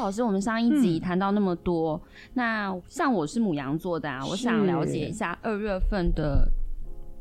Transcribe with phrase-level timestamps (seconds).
[0.00, 6.48] 老师，我们上一集谈到那么多，嗯、那像我是母羊座的啊，我想了解一下二月份的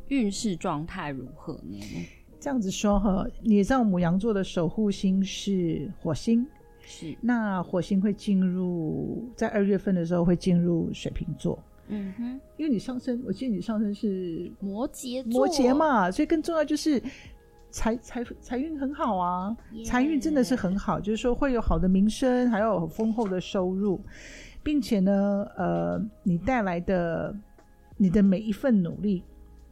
[0.08, 1.80] 运势状态如何呢？
[2.40, 6.48] 这样子说哈，你知道母羊座的守护星是火星，
[6.82, 7.14] 是。
[7.20, 17.02] 那火星会进入在二月份的时候会进入水瓶座，嗯哼，因为你上升，我记得你上升是摩羯座，摩羯嘛，所以更重要就是。
[17.72, 19.56] 财财财运很好啊，
[19.86, 24.02] 财运真的是很好，就是说会有好的名声，还有丰厚的收入，
[24.64, 27.36] 并且呢，呃，你带来的
[27.98, 29.24] 你的每一份努力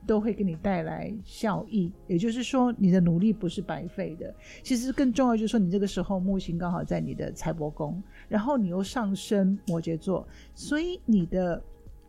[0.06, 4.34] 都会给你带来效益，也就是说你的努力不是白费的。
[4.64, 11.62] 其实更重要就是说，你这个时候木星刚好在你的财帛宫，然后你又上升摩羯座，所以你的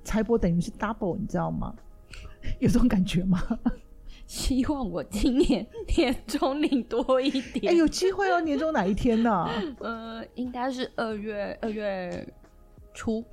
[0.05, 1.75] 财帛等于是 double，你知道吗？
[2.61, 3.43] 有这种感觉吗？
[4.29, 7.73] 希望我今年年终领多一点。
[7.73, 8.39] 哎、欸，有机会哦！
[8.45, 9.51] 年终哪一天呢、啊？
[9.81, 12.29] 呃，应该是二月二月
[12.93, 13.25] 初。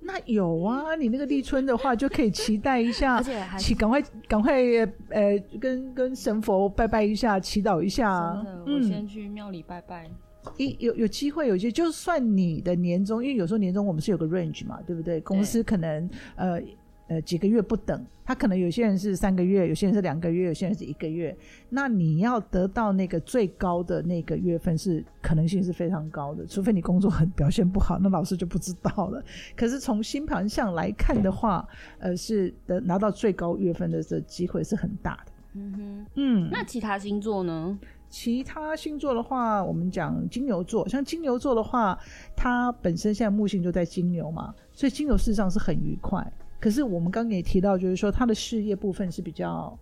[0.00, 4.62] 那有啊，你那个立春的话就可以期待一下， 而且还赶快赶快
[5.10, 8.42] 呃，跟跟神佛拜拜一下，祈祷一下。
[8.64, 10.10] 真的，我先去庙里拜拜。
[10.56, 15.20] 一、嗯、有有机会，有些就算你的年终，因为有时候年终我们是有个 range 嘛，对不对？
[15.20, 16.58] 公司可能呃。
[17.06, 21.36] 呃，几个月不等，他可能有些人是三个月，有些人是两个月，有些人是一个月。
[21.68, 29.22] 那你要得到那个最高的那个月份，是可能性是非常高的，除非你工作很表现不好，那老师就不知道了。
[29.54, 35.32] 可是从星盘上来看的话，呃，是的，拿到最高月份的这机会是很大的。
[35.52, 36.48] 嗯哼，嗯。
[36.50, 37.78] 那其他星座呢？
[38.08, 41.98] 其他星座的话，我们讲金牛座，像金牛座的话，
[42.34, 46.24] 它本身现在木星就在金牛嘛，所以金牛事实上是很愉快。
[46.60, 49.78] 可是我们刚刚也提到，就是说他的事业部分是比较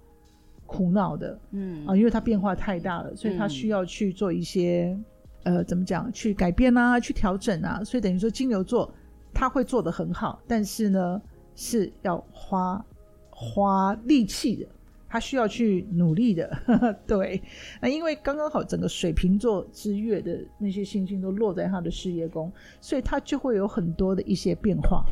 [0.67, 4.99] 苦恼的，嗯啊，因为他变化太大了，所以他需要去做一些、
[5.45, 8.93] 嗯、呃，怎么讲，去改变啊，去调整啊，所以等于说金牛座
[9.33, 11.21] 他会做得很好，但是呢
[11.55, 12.85] 是要花
[13.31, 14.67] 花力气的，
[15.09, 17.43] 他需要去努力的，呵 呵对。
[17.81, 22.51] 那因为刚刚好整个水瓶座之月的那些星星都落在他的事业宫，
[22.81, 25.05] 所以他就会有很多的一些变化。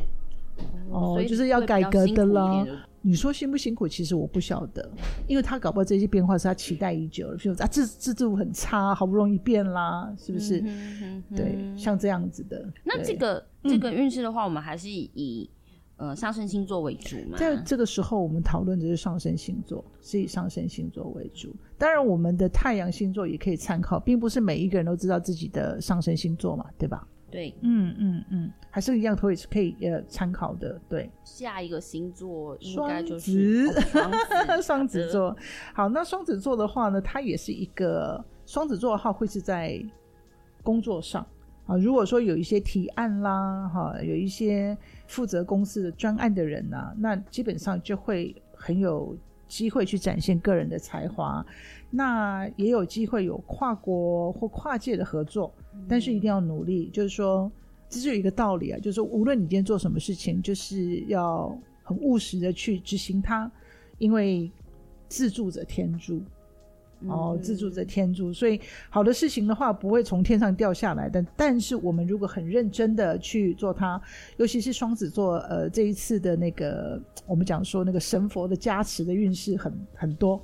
[0.89, 2.65] 哦，就是要改革的啦。
[3.03, 3.87] 你说辛不辛苦？
[3.87, 4.87] 其实我不晓得，
[5.27, 7.35] 因为他搞不好这些变化是他期待已久了。
[7.35, 10.59] 比如啊，制制度很差，好不容易变啦，是不是？
[10.59, 12.63] 嗯哼嗯哼对，像这样子的。
[12.83, 15.49] 那这个这个运势的话，我们还是以
[15.97, 17.39] 呃上升星座为主嘛。
[17.39, 21.55] 在这个时候，我们讨论的是上升星座，是以上升星座为主。
[21.79, 27.07] 当然，我们的太阳星座也可以参考，并不是每一个人都知道自己的上升星座嘛，对吧？
[27.31, 30.79] 对，嗯嗯嗯，还是一样，可以可以呃参考的。
[30.89, 33.97] 对，下一个星座应该就是双子，
[34.49, 35.35] 哦、 双子座。
[35.73, 39.81] 好，那双子座的话呢，它也是一个双子座的话，会是在
[40.61, 41.25] 工作上
[41.65, 41.77] 啊。
[41.77, 44.77] 如果说有一些提案啦，哈，有一些
[45.07, 49.17] 负责公司的专案的人呐、啊，那基本上就会很有
[49.51, 51.45] 机会去展现个人的才华。
[51.89, 55.53] 那也有机会有跨国或跨界的合作。
[55.89, 57.51] 但是一定要努力，就是说，
[57.89, 61.53] 这是有一个道理啊，就是说，无论你今天做什么事情，就是要
[61.83, 63.51] 很务实的去执行它，
[63.97, 64.49] 因为
[65.09, 66.21] 自助者天助，
[67.07, 71.25] 哦，自助者天助，所以好的事情的话不会从天上掉下来的。
[71.35, 74.01] 但是我们如果很认真的去做它，
[74.37, 80.43] 尤其是双子座，呃，这一次的那个我们讲说那个神佛的加持的运势很很多。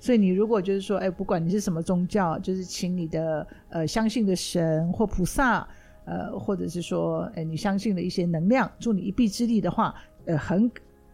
[0.00, 5.66] 所以你如果就是说，哎，不管你是什么宗教，就是请你的呃相信的神或菩萨，
[6.04, 9.94] 呃，或者是说，哎，你相信的一些能量，助你一臂之力的话，
[10.26, 10.70] 呃，很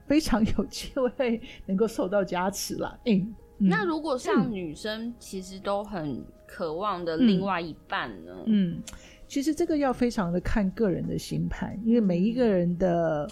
[0.06, 2.98] 非常有机会能够受到加持了。
[3.04, 8.32] 嗯，那如果像女生其实都很渴望的另外一半呢？
[8.46, 8.82] 嗯，嗯，
[9.26, 13.28] 其实这个要非常的看个人的星盘，因为每一个人的。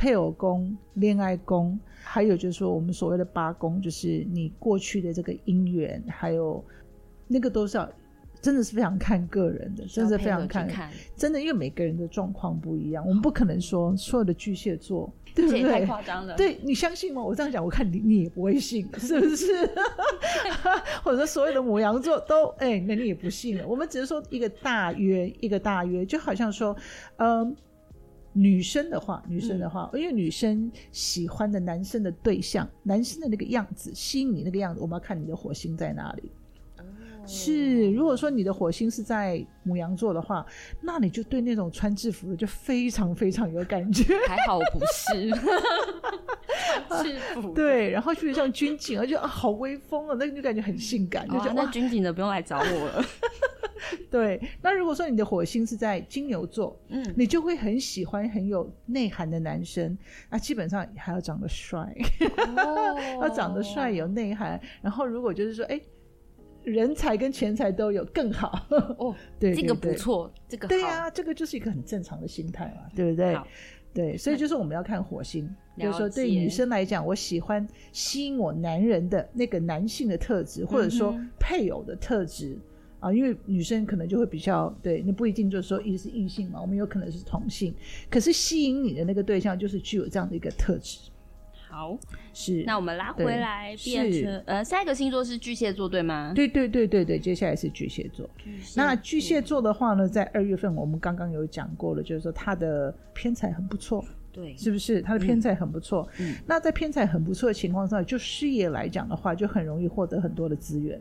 [0.00, 6.64] 配偶宫、恋爱宫，还有就是说我们所谓的八宫，就是你过去的这个姻缘，还有
[7.26, 7.90] 那个都是要
[8.40, 15.62] 真的是非常看个人的，真的是非常看，看真的，因为每个人的状况不一样，我们不可能说所有的巨蟹座，对不对？
[15.62, 17.22] 太夸张了，对，你相信吗？
[17.22, 19.46] 我这样讲，我看你你也不会信，是不是？
[21.02, 23.66] 或者说所有的母羊座都哎，那你也不信了。
[23.66, 26.76] 我们只是说一个大约，一个大约，就好像说，
[27.16, 27.56] 嗯，
[28.32, 36.30] 女生的话，女生的话，嗯、因为女生喜欢的男生的对象，男生的那个样子，吸引你那个样子，我们要看你的火星在哪里。
[37.28, 40.44] 是，如果说你的火星是在母羊座的话，
[40.80, 44.02] 那你就对那种穿制服的就非常非常有感觉。
[44.26, 45.30] 还好不是
[47.02, 51.28] 制服，对，然后就像军警，而且啊好威风啊，那个就感觉很性感。
[51.28, 53.04] 就觉得那军警的不用来找我了。
[54.10, 59.96] 对，那如果说你的火星是在金牛座，嗯，你就会很喜欢很有内涵的男生，
[60.30, 61.94] 那基本上还要长得帅，
[62.56, 64.58] 哦、 要长得帅有内涵。
[64.80, 65.78] 然后如果就是说，哎。
[66.68, 68.66] 人才跟钱财都有更好。
[68.98, 73.36] 哦， 对，这个不错，这个对呀，这个就是一个很正常的心态嘛，对不对？
[73.94, 82.56] 对，所以就是我们要看火星，就是说对女生来讲，我喜欢吸引我男人的那个男性的特质，或者说配偶的特质
[83.00, 87.74] 啊，因为女生可能就会比较对，那不一定就是说一直是异性嘛，我们有可能是同性，
[88.10, 91.10] 可是吸引你的那个对象就是具有这样的一个特质。
[91.70, 91.98] 好，
[92.32, 96.32] 是那我们拉回来变成呃，下一个星座是巨蟹座，对吗？
[96.34, 98.28] 对对对对对，接下来是巨蟹座。
[98.38, 98.82] 巨蟹座。
[98.82, 105.02] 那巨蟹座的话呢，在二月份我们刚刚有讲过了，就是说他的偏财很不错，对，是不是？
[105.02, 106.08] 他的偏财很不错。
[106.18, 106.36] 嗯。
[106.46, 110.98] 那在偏财很不错的情况下，就事业来讲的话，就很容易获得很多的资源。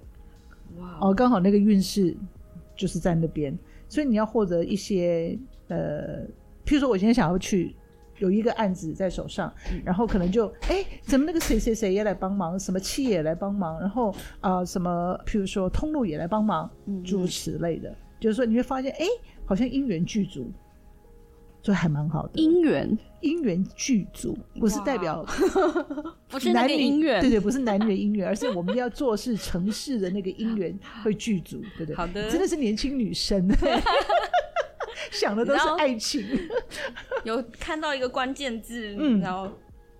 [0.78, 0.98] 哇。
[1.00, 2.14] 哦，刚好那个运势
[2.76, 6.26] 就是在那边，所以你要获得一些呃，
[6.66, 7.74] 譬如说我今天想要去。
[8.20, 9.54] 有一个案子在手上，
[9.84, 16.70] 然后可能就哎，怎么那个谁谁谁也来帮忙，什么企业也来帮忙，然后啊、呃，什么譬如说通路也来帮忙，
[17.06, 19.06] 诸如此类的，就是说你会发现，哎，
[19.46, 20.52] 好像姻缘具足，
[21.62, 22.34] 所以还蛮好的。
[22.42, 22.98] 姻缘？
[23.22, 25.26] 姻缘具足，不是代表
[26.30, 31.96] 不是男女姻缘，对对，不是男女的姻缘，而是我们要做事成事的那个姻缘会具足，对不对？
[31.96, 33.48] 好的，真的是年轻女生。
[35.12, 36.26] 想的都是爱情，
[37.24, 39.50] 有看到一个关键字，嗯，然后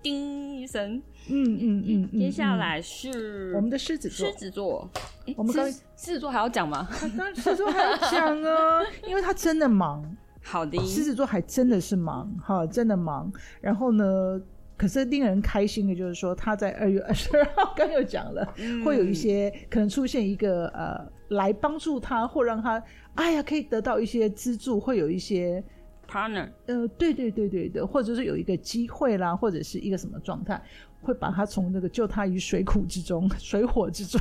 [0.02, 4.90] 叮一声，嗯嗯嗯，接下来是我们的狮子座，狮子座，
[5.36, 6.88] 我们刚狮子座还要讲吗？
[7.16, 10.04] 当然狮子座还要讲啊， 因为他真的忙，
[10.42, 13.30] 好的，狮子座还真的是忙，哈，真的忙。
[13.60, 14.40] 然后呢，
[14.78, 21.18] 可是令人开心的就是说，他在二月二十二号刚又讲了，会有一些可能出现一个呃。
[21.28, 22.82] 来帮助他，或让他，
[23.14, 25.62] 哎呀，可以得到一些资助，会有一些
[26.10, 30.58] partner，呃，对对对对的，或者是有一个机会啦，或者是一个什么状态，
[31.02, 34.18] 会把他从那个救他于水苦之中、水火之中。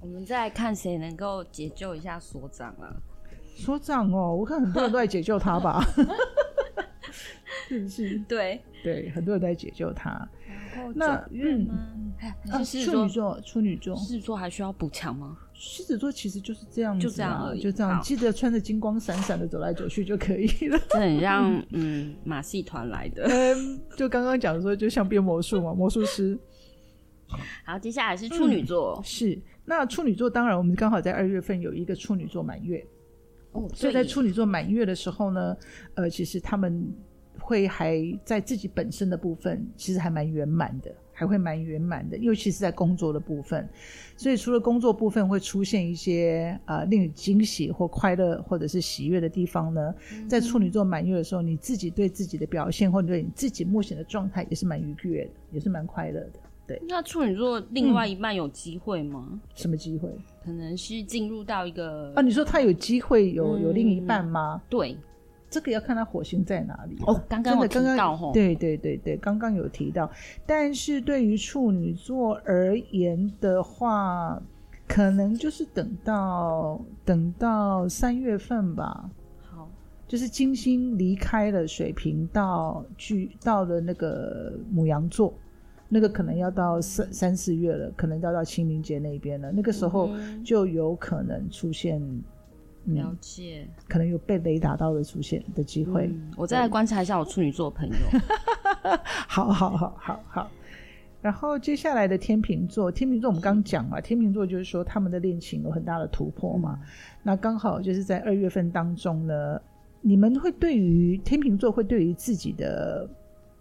[0.00, 2.88] 我们再来看谁能够解救一下所长啊？
[3.54, 5.84] 所长哦，我看很多人都在解救他吧？
[7.68, 8.18] 是不是？
[8.28, 8.60] 对。
[8.84, 10.10] 对，很多人在解救他。
[10.74, 11.68] 然后那嗯，
[12.50, 15.36] 啊，处女座，处女座，狮子座还需要补强吗？
[15.54, 20.78] 狮子座其实就是这样子，就这样而已，就这样，记得穿着金光闪闪的走来走去就可以了。
[20.90, 26.38] 这很像嗯马戏团来的， 嗯，就刚刚讲的说，就像变魔术嘛，魔术师。
[27.64, 29.42] 好，接下来是处女座，嗯、是。
[29.64, 32.86] 那处女座，当然我们刚好在二月份有一个处女座满月。
[33.50, 35.56] 哦，所以在处女座满月的时候呢，
[35.94, 36.86] 呃，其实他们
[37.40, 40.92] 会还在自己本身的部分，其实还蛮圆满的。
[41.18, 43.66] 还会蛮圆满的，尤其是在工作的部分。
[44.18, 56.32] 所以除了工作部分会出现一些啊、呃、令你惊喜或快乐或者是喜悦的地方呢，嗯、在处女座满月的时候，你自己对自己的表现或者对你自己目前的状态也是蛮愉悦的，也是蛮快乐的。
[56.66, 59.26] 对，那处女座另外一半有机会吗？
[59.32, 60.10] 嗯、什么机会？
[60.44, 62.20] 可能是进入到一个啊？
[62.20, 64.60] 你说他有机会有有另一半吗？
[64.62, 64.94] 嗯、对。
[65.56, 67.18] 这个要看它火星在哪里哦。
[67.26, 70.10] 刚刚我提到，对对对对，刚刚有提到。
[70.44, 74.38] 但是对于处女座而言的话，
[74.86, 79.08] 可能就是等到等到三月份吧。
[79.50, 79.66] 好，
[80.06, 85.32] 就是金星离开了水瓶到巨到了那个母羊座，
[85.88, 89.50] 那个可能要到三三四月了，可能要到清明节那边了。
[89.50, 90.10] 那个时候
[90.44, 91.98] 就有可能出现。
[92.86, 96.06] 了解，可能有被雷打到的出现的机会。
[96.06, 97.94] 嗯、我再来观察一下我处女座朋友。
[99.28, 100.50] 好好好好好。
[101.20, 106.78] 然后接下来的天秤座，天秤座我们刚讲嘛，天秤座就是说他们的恋情有很大的突破嘛。
[106.80, 106.86] 嗯、
[107.22, 109.60] 那刚好就是在二月份当中呢，
[110.00, 113.08] 你们会对于天秤座会对于自己的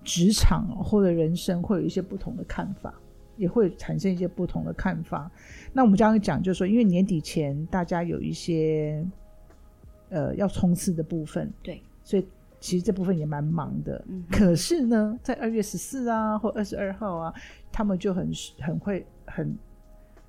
[0.04, 2.94] 职场或者人生会有一些不同的看法。
[3.38, 5.30] 也会产生一些不同的看法。
[5.74, 9.06] 那我们刚刚讲，就是说，因为年底前大家有一些
[10.10, 12.26] 呃要冲刺的部分，对，所以
[12.60, 14.04] 其实这部分也蛮忙的。
[14.08, 17.34] 嗯、可是呢，在二月十四啊，或二十二号啊，
[17.72, 19.58] 他们就很很会很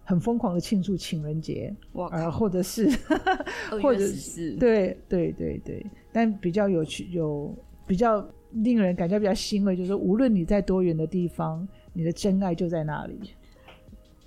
[0.04, 2.88] 很疯狂的庆祝情人节，哇，呃，或者是
[3.70, 7.54] 二月十四，对对对对，但比较有趣有
[7.86, 13.32] 比较令人感觉比较欣慰，就是说无论你在多远的地方，你的真爱就在那里。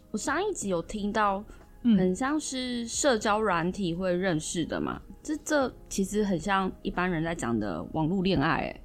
[0.09, 1.43] 我上一集有听到，
[1.83, 8.81] 很像是社交软体会认识的嘛，嗯、这这其实很像一般人在讲的网络恋爱、欸。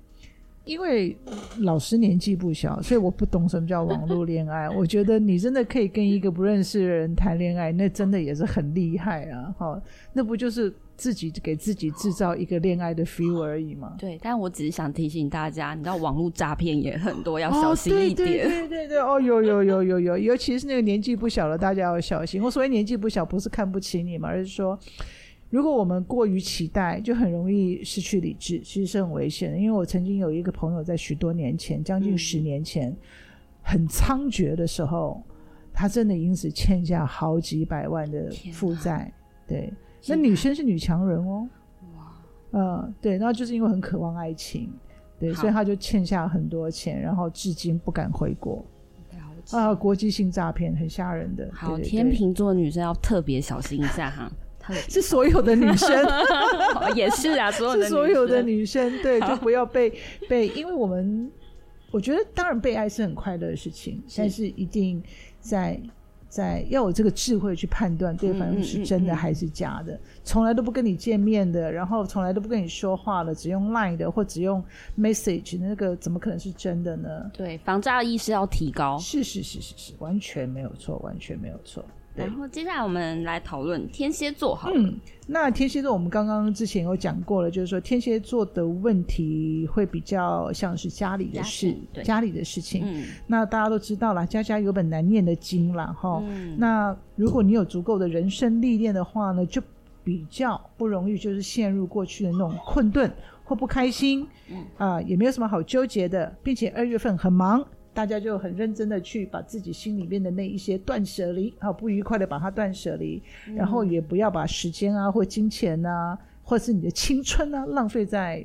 [0.65, 1.17] 因为
[1.61, 4.69] 老师年纪不小，所以我不懂什么叫网络恋爱。
[4.75, 9.55] 我觉得你真的可以跟一个不认识的人谈恋爱，那真的也是很厉害啊！
[9.59, 9.83] 哈，
[10.15, 13.95] 那不就是自己给自己制造一个恋爱的 feel 而已吗？
[13.99, 18.47] 对，但我只是想提醒大家，你知道网络诈骗也很多，要小心一点。
[18.47, 22.43] 哦、对对对对对，哦，有有有有有，尤其是那个年纪不小了，大家要小心。
[22.43, 24.79] 我所谓年纪不小，不是看不起你嘛，而是说。
[25.55, 29.57] 如果我们过于期待，就很容易失去理智，其实是很危险的。
[29.57, 32.97] 因为我曾经有一个朋友，在许多年前，将近十年前，嗯、
[33.63, 35.23] 很猖獗的时候，
[35.73, 39.13] 他真的因此欠下好几百万的负债。
[39.47, 39.73] 对，
[40.09, 41.49] 那女生是女强人哦，
[41.97, 42.13] 哇，
[42.51, 44.69] 嗯，对，然后就是因为很渴望爱情，
[45.21, 48.65] 对，所以他就欠下很多钱，然后至今不敢回国。
[49.53, 51.49] 啊，国际性诈骗很吓人的。
[51.53, 54.29] 好，对对对，天秤座女生要特别小心一下哈。
[54.89, 56.07] 是所有的女生，
[56.95, 59.93] 也是啊， 所有的所有的女生，对，就不要被
[60.29, 61.31] 被，因为我们
[61.91, 65.03] 我觉得当然被爱是很快乐的事情，是但是一定
[65.41, 65.81] 在
[66.29, 69.97] 在要有这个智慧去判断对方是真的还是假的。
[70.25, 74.61] 从、嗯嗯嗯、来都不跟你见面的，然后从来都不跟你说话的，只用 Line 的或只用
[74.99, 77.31] Message 那个，怎么可能是真的呢？
[77.33, 78.99] 对，防诈意识要提高。
[78.99, 81.85] 是是是是是，完全没有错，完全没有错。
[82.15, 84.75] 然后接下来我们来讨论天蝎座好了。
[84.77, 84.95] 嗯，
[85.27, 92.83] 那天蝎座我们刚刚之前有讲过了，就是说天蝎座的问题会比较像是家里的事，家，家里的事情。
[92.87, 96.23] 嗯，那大家都知道了，家家有本难念的经了哈。
[96.29, 99.61] 嗯，那如果你有足够的人生历练的话呢，就
[100.05, 103.11] 比较不容易就是陷入过去的那种困顿
[103.43, 104.27] 或不开心。
[104.51, 107.65] 嗯啊、呃，也没有什么好纠结的，并且二月份很忙。
[107.95, 118.45] 大家就很认真的去把自己心里面的那一些断舍离，啊，不愉快的把它断舍离，嗯、然后也不要把时间啊或金钱啊，或是你的青春啊浪费在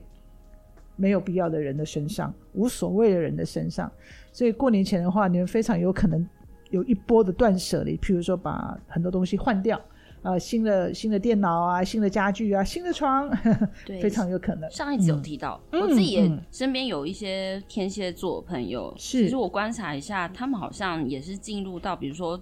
[0.95, 3.91] 没有必要的人的身上，无所谓的人的身上。
[4.31, 6.25] 所以过年前的话，你们非常有可能
[6.69, 9.81] 有一波的断舍离，譬如说把很多东西换掉。
[10.21, 13.29] 啊，新的新的电脑啊，新的家具啊，新的床，
[13.85, 14.69] 对，非常有可能。
[14.69, 22.39] 上一集有提到，嗯、我自己也身边有一些天蝎座朋友，是、嗯，其实我观察一下，他们好像也是进入到，比如说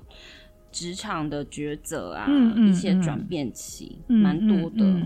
[0.72, 5.02] 职场的抉择啊，嗯嗯、一些转变期，蛮、嗯、多的。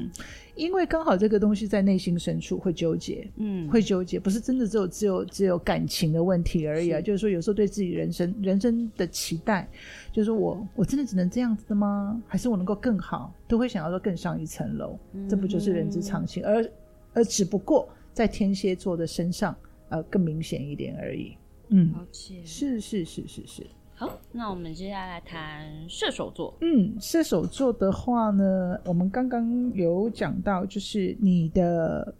[0.54, 6.98] 因为刚好这个东西在内心深处会纠结，嗯，会纠结，不是真的只有只有只有感情的问题而已啊。
[6.98, 9.68] 是就是说，有时候对自己人生人生的期待，
[10.12, 12.22] 就是我我真的只能这样子的吗？
[12.28, 13.34] 还是我能够更好？
[13.48, 15.00] 都会想要说更上一层楼。
[15.14, 16.46] 嗯、这不就是人之常情？
[16.46, 16.70] 而
[17.14, 19.56] 而只不过在天蝎座的身上，
[19.90, 21.38] 呃，更明显一点而已。
[21.70, 23.66] 嗯，了解，是是是是是。
[23.94, 26.58] 好，那我们接下来谈射手座。
[26.62, 32.14] 嗯，射手座的话呢，我们刚刚有讲到，就是你的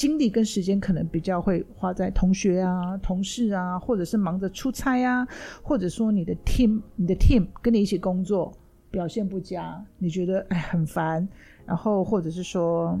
[0.00, 5.28] 精力跟时间可能比较会花在同学啊、同事啊，或者是忙着出差啊，
[5.62, 8.50] 或者说你的 team、你的 team 跟你一起工作
[8.90, 11.28] 表现不佳，你觉得哎很烦，
[11.66, 12.98] 然后或者是说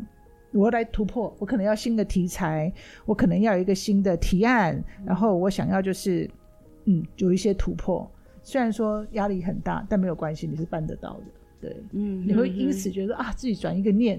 [0.52, 2.70] 我要来突破，我可能要新的题材，
[3.06, 6.30] 我可能要有一个新的提案，然后我想要就是。
[6.86, 8.10] 嗯，有一些突破，
[8.42, 11.24] 虽然说压力很大，但没有关系，你是办得到的。
[11.60, 14.18] 对，嗯，你会因此觉得、嗯、啊，自己转一个念，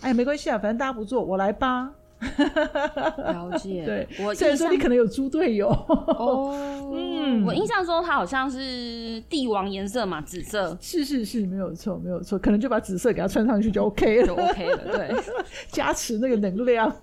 [0.00, 1.94] 哎，没关系啊，反正大家不做，我来吧。
[3.18, 5.68] 了解，对，我虽然说你可能有猪队友。
[5.68, 6.54] 哦，
[6.94, 15.16] 嗯，我印象中它好像是帝王颜色嘛，紫色，是是是，没有错，没有错，可能就把紫色给它穿上去就 OK 了，就 OK 了，对，
[15.68, 16.94] 加持那个能量。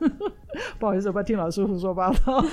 [0.79, 2.43] 不好意思，我不要听老师胡说八道。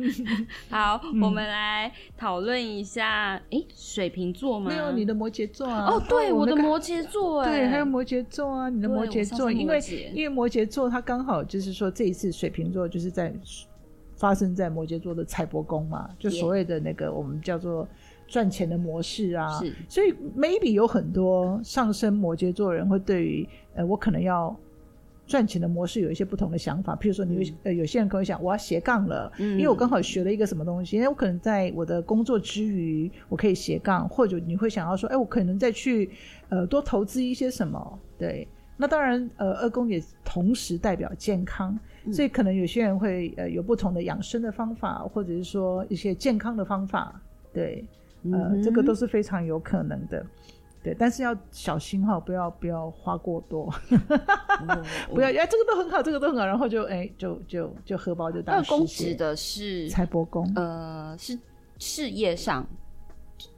[0.70, 4.70] 好，嗯、我们来讨论一下，哎、欸，水瓶座吗？
[4.70, 5.86] 没有，你的摩羯座啊。
[5.86, 9.78] 哦，对，我的摩羯座，哎，对，还有摩羯座啊，你的摩羯座，因为
[10.14, 11.42] 因为摩羯座它刚好。
[11.52, 13.30] 就是说，这一次水瓶座就是在
[14.16, 17.86] 发生在摩羯座的财帛宫嘛，就所谓的那个我们叫做
[18.26, 19.48] 赚钱的模式啊。
[19.58, 24.56] 是，所以 maybe 有很多上升摩羯座人会对于呃，我可能要
[25.32, 26.94] 赚钱的模式有一些不同的想法。
[27.00, 36.10] 譬如说，你会、嗯、呃有些人可能会想，我要斜杠了，嗯，因为我刚好学了一个什么东西，因为我可能在我的工作之余，我可以斜杠，或者你会想要说，哎，我可能再去
[36.50, 37.98] 呃多投资一些什么。
[38.18, 38.46] 对，
[38.76, 47.18] 那当然，呃，二宫也同时代表健康，嗯、所以可能有些人会呃有不同的养生的方法，或者是说一些健康的方法。
[47.54, 47.82] 对，
[48.30, 50.24] 呃，嗯、这个都是非常有可能的。
[50.82, 54.84] 对，但是要小心哈，不要不要花过多，嗯、
[55.14, 58.54] 不要哎，这个都很好，这个都很好，然后就哎，就就就荷包就大。
[58.54, 61.38] 二宫指的是财帛宫，呃，是
[61.78, 62.66] 事业上，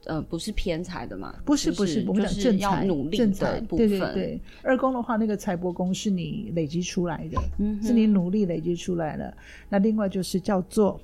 [0.05, 1.33] 呃，不是偏财的嘛？
[1.43, 3.89] 不是不是，我们讲正财，努力正财部分。
[3.89, 9.35] 对对对，二宫的话，那个财帛宫是你累积出来的，嗯，是你努力累积出来的。
[9.67, 11.01] 那另外就是叫做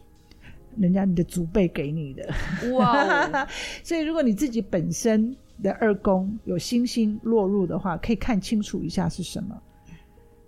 [0.78, 2.30] 人家你的祖辈给你的，
[2.74, 3.48] 哇！
[3.84, 5.36] 所以如果你自己本身。
[5.62, 9.56] 的二宫有星星落入的话，可以看清楚一下是什么。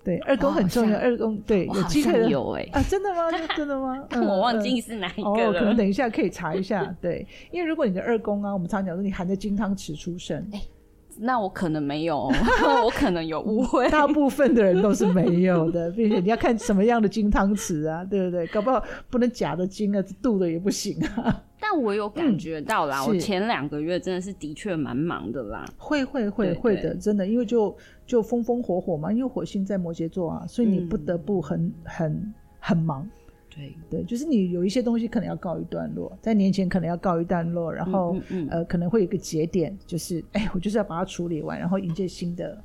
[0.04, 1.00] 对，二宫很重要。
[1.00, 3.32] 二宫对，有机会有哎、欸、啊，真的吗？
[3.56, 4.04] 真的吗？
[4.10, 5.50] 但我忘记是哪一个了。
[5.50, 6.84] 哦，可能等一下可以查一下。
[7.00, 10.38] 对，因为如果你的二宫啊，我们常讲说你含着金汤匙出生。
[10.52, 10.62] 欸
[11.16, 12.24] 那我可能没有，
[12.84, 13.88] 我可能有误会。
[13.92, 18.48] 大部分的人都是没有的，并且你要看什么样的金汤匙啊，对不对？
[18.48, 21.44] 搞不好不能假的金啊，镀的也不行啊。
[21.74, 25.66] 但我有感觉到啦，嗯、我前两个月真的是的确蛮忙的啦。
[25.76, 27.76] 会会会会的，真的，因为就
[28.06, 33.10] 就风风火火嘛，因为火星在摩羯座啊，所以你不得不很、嗯、很很忙。
[33.50, 38.16] 对对，就是你有一些东西可能要告一段落，在年前可能要告一段落，然后、
[38.52, 42.56] 呃可能会有一个节点，就是哎，我就是要把它处理完，然后迎接新的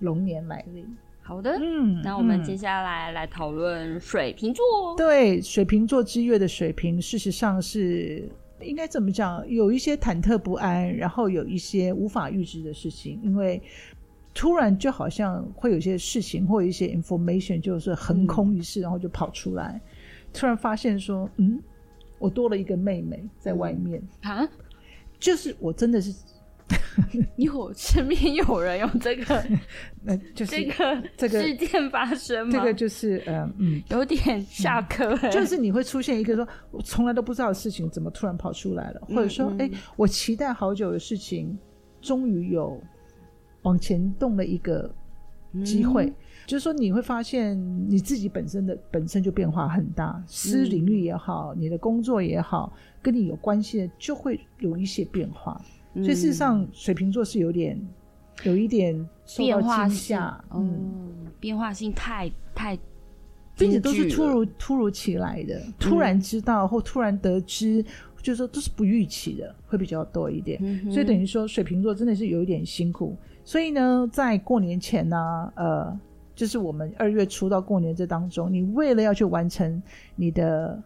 [0.00, 0.86] 龙年来临。
[1.24, 4.64] 好的，嗯，那我们接下来来讨论水瓶座。
[4.96, 8.28] 对，水瓶座之月的水瓶，事实上是
[8.62, 9.46] 应该怎么讲？
[9.48, 13.60] 有一些忐忑不安，然后有一些无法预知的事情，因为
[14.34, 19.80] 突然就好像会有一些事情或一些 information 就是横空一世，嗯、然后就跑出来。
[20.32, 21.60] 突然发现说，嗯，
[22.18, 24.48] 我多了一个妹妹在外面啊，
[25.18, 26.14] 就是我真的是，
[27.36, 29.44] 你我身边有人有这个，
[30.02, 32.52] 那就是这个这个事件发生吗？
[32.52, 39.00] 这个就是嗯嗯，有点下课、欸嗯，就是你会出现一个说我从来都不知道的事情，怎么突然跑出来了？
[39.08, 41.56] 或者说，哎、嗯嗯欸，我期待好久的事情，
[42.00, 42.80] 终于有
[43.62, 44.92] 往前动了一个
[45.64, 46.06] 机会。
[46.06, 46.14] 嗯
[46.44, 47.56] 就是说，你会发现
[47.88, 55.58] 你自己本身的本身就变化很大，私领域也好，你的工作也好，跟你有关系的就会有一些变化。
[55.94, 57.80] 所以事实上，水瓶座是有点
[58.44, 62.78] 有一点变化下，嗯，变化性太太，
[63.56, 67.82] 并且都是突如突如其来的，突然知道或突然得知，
[68.22, 70.58] 就是说都是不预期的，会比较多一点。
[70.90, 73.16] 所以等于说，水瓶座真的是有一点辛苦。
[73.44, 76.00] 所以呢，在过年前呢，呃。
[76.34, 79.80] 就是我们二月初到过年这当中，你为了要去完成
[80.16, 80.82] 你的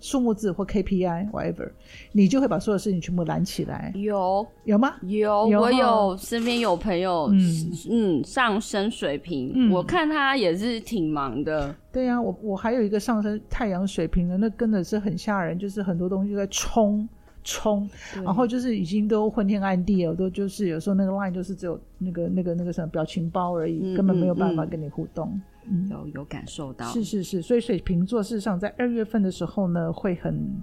[0.00, 1.70] 数目字或 KPI whatever，
[2.12, 3.92] 你就会把所有事情全部揽起来。
[3.94, 4.94] 有有吗？
[5.02, 11.74] 有，有我有身边有朋友，嗯嗯，上升水平，嗯，我看他也是挺忙的。
[11.92, 17.08] 对呀，啊，我我还有一个上升太阳水平的，那真的是很吓人，就是很多东西在冲。
[17.42, 17.88] 冲，
[18.22, 25.26] 然后就是已经都昏天暗地了，都就是有时候那个 line 就是只有那个那个那个什么表情包而已，嗯、根本没有办法跟你互动。
[25.32, 25.42] 嗯，
[25.90, 30.60] 有有感受到，是是是，所以水瓶座事实上在二月份的时候呢，会很。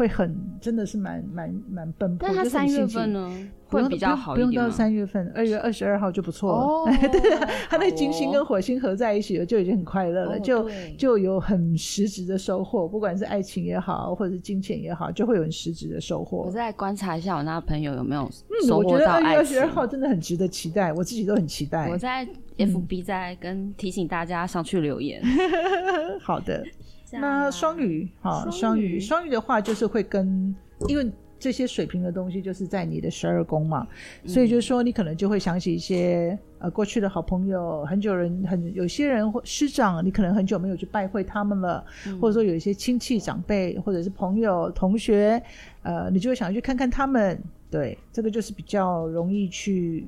[0.00, 3.30] 会很真的是蛮蛮蛮奔波，但他三月份呢
[3.66, 6.58] 会比较好一点，不用到三月份，二月二十二号就不错了。
[6.64, 7.20] 哦、 对，
[7.68, 16.44] 他那金星跟火星合在一起了，就已经很快乐了，哦、就就有很实质的收获，不管是爱情也好，或者是金钱也好，就会有很实质的收获。
[16.46, 18.26] 我再观察一下我那个朋友有没有
[18.66, 18.96] 收获到爱情。
[18.96, 21.90] 嗯，我觉得二月二十二号真的很值得期待，我自己都很期待。
[21.90, 25.20] 我在 FB 在跟提醒大家上去留言。
[25.22, 26.64] 嗯、 好的。
[27.12, 30.54] 那双鱼，哈，双鱼，双鱼的话就是会跟，
[30.88, 33.86] 因为这些水平的东西就是在你的十二宫嘛，
[34.22, 45.42] 嗯，所以就是说你可能就会想起一些呃过去的好朋友，很久人很有些人或师长，你可能很久没有去拜会他们了，嗯，或者说有一些亲戚长辈或者是朋友同学，
[45.82, 50.06] 呃，你就会想要去看看他们，对，这个就是比较容易去，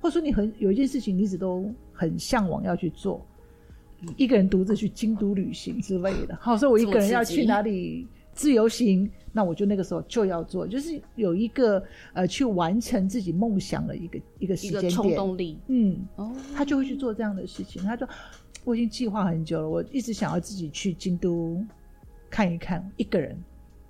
[0.00, 3.24] 或者说你很有一件事情你一直都很向往要去做。
[4.16, 17.82] 一个人独自去京都旅行之类的，好，所以我一个人要去哪里自由行，那我就那个时候就要做，就是有一个呃去完成自己梦想的一个一个时间点，冲动力，嗯，哦，他就会去做这样的事情。
[17.82, 18.08] 他说
[18.64, 21.64] 我已经计划很久了，我一直想要自己去京都
[22.28, 23.36] 看一看，一个人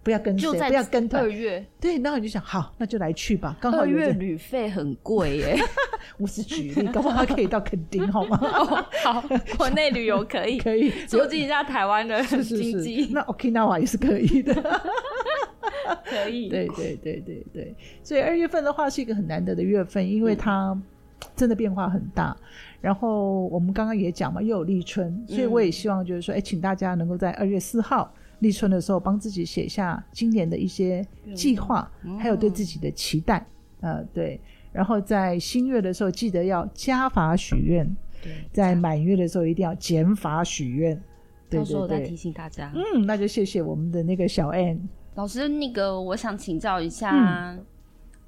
[0.07, 1.21] 不要跟谁，不要跟团。
[1.21, 3.57] 二月，对，然后你就想，好，那就来去吧。
[3.61, 5.59] 刚好二月旅费很贵耶，
[6.17, 8.39] 我是举例，搞不好可以到垦丁，好吗？
[8.41, 9.25] 哦，好，
[9.59, 13.09] 国内旅游可以， 可以促进一下台湾的 经济。
[13.13, 14.55] 那 Okinawa 也是可以的，
[16.05, 16.49] 可以。
[16.51, 20.81] 对对对对对，所以二月份的话是一个很难得的月份，因为它
[21.35, 22.37] 真的变化很大。
[22.81, 33.47] 然后我们刚刚也讲嘛，又有立春，所以我也希望就是说，哎、嗯，请大家能够在二月四号立春的时候，帮自己写下今年的一些计划，嗯、还有对自己的期待。
[33.81, 34.41] 呃，对。
[34.73, 37.87] 然后在新月的时候，记得要加法许愿；
[38.23, 40.95] 对，在满月的时候，一定要减法许愿。
[41.49, 41.59] 对对对。
[41.61, 42.73] 到时候我再提醒大家。
[42.75, 44.81] 嗯，那就谢谢我们的那个小 Ann
[45.15, 45.49] 老师。
[45.49, 47.65] 那个，我想请教一下，嗯、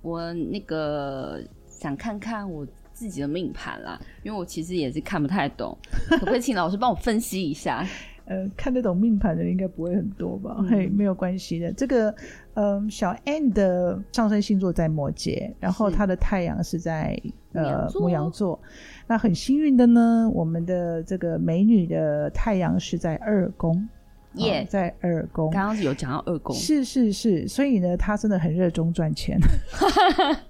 [0.02, 2.66] 我那个想看看我。
[2.98, 5.78] 自己的命盘啦，因为我其实也是看不太懂，
[6.10, 7.86] 可不可以请老师帮我分析一下？
[8.28, 10.56] 呃，看得懂命盘的人应该不会很多吧？
[10.58, 11.72] 嗯、嘿，没有关系的。
[11.72, 12.10] 这个，
[12.54, 18.60] 嗯、呃，小 Ann 的上升星座在摩羯，然后他的太阳是在是呃牧羊座。
[19.06, 23.88] 那很幸运的呢，我们的这个美女的太阳是在二宫，
[24.34, 25.50] 耶 Yeah,、哦，在二宫。
[25.50, 29.38] 刚刚有讲到二宫，是是是，所以呢，他真的很热衷赚钱。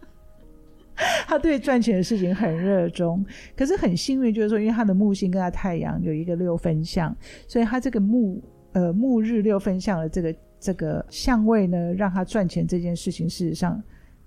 [1.26, 3.24] 他对赚钱的事情很热衷，
[3.56, 7.14] 可是很幸运，就是说，因为他的木星跟他太阳有一个六分相，
[7.46, 13.80] 所以他这个木呃木日六分相的这个这个相位呢，让他赚钱这件事情，事实上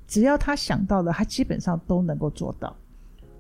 [0.08, 2.76] 只要他想到的，他基本上都能够做到。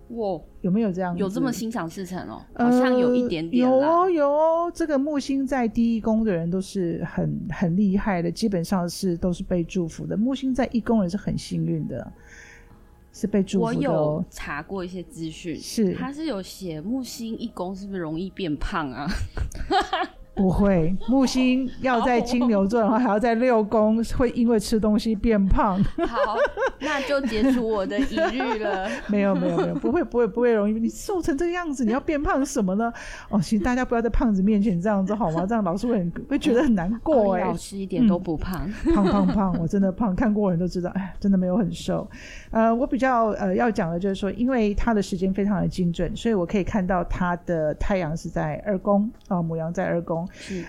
[0.09, 1.15] 哇，有没有这样？
[1.15, 2.41] 有这么心想事成哦？
[2.55, 3.77] 好像有一点点、呃。
[3.77, 4.71] 有哦，有哦。
[4.75, 10.17] 这个木星在第一宫的人都是很很厉害的，基本上是都是被祝福的。
[10.17, 12.11] 木星在一宫人是很幸运的。
[13.13, 13.77] 是被祝福的。
[13.77, 19.07] 我有查过一些资讯，是他是有写木星一宫是不是容易变胖啊？
[20.33, 25.83] 不会，木星要在金牛座然后，还要在六宫，会因为吃东西变胖。
[25.83, 26.37] 好，
[26.79, 28.89] 那就解除我的疑虑了。
[29.07, 30.73] 没有，没有，没有，不会，不会，不会容易。
[30.79, 32.91] 你瘦成这个样子，你要变胖什么呢？
[33.29, 35.45] 哦，行，大家不要在胖子面前这样子好吗？
[35.45, 37.41] 这样老师会很会觉得很难过哎。
[37.41, 42.09] 老师一点都不胖，嗯、胖胖胖，我真的胖，看过人都知道，哎，真的没有很瘦。
[42.51, 50.20] 呃，我比较呃要讲的就是说，因为他的时间非常的精准，所以我可以看到他的太阳是在二宫啊，母羊在二宫。
[50.31, 50.65] 是，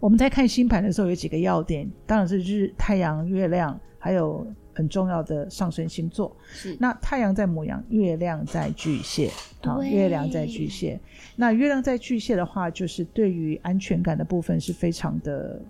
[0.00, 6.34] 我们在看星盘的时候有几个要点，当然是日、太阳、月亮，还有很重要的上升星座。
[6.46, 9.30] 是，那太阳在牡羊，月亮在巨蟹。
[9.62, 10.98] 好对，月亮在巨蟹。
[11.36, 15.62] 那月亮在巨蟹的话，就是对于安全感的部分是非常的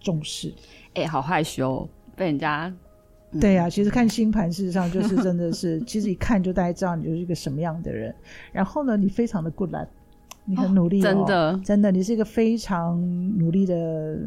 [0.00, 0.54] 重视。
[0.94, 2.72] 哎、欸，好害羞，被人家。
[3.32, 8.14] 嗯、对呀、啊，其实看星盘，事实上就是真的是， 其实一看就大家知道你就是一个什么样的人。
[8.52, 9.88] 然后呢，你非常的 good luck。
[10.44, 13.00] 你很努力、哦，真的，真的，你是一个非常
[13.38, 14.18] 努力的